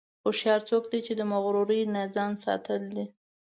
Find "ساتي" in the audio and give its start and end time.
2.43-3.03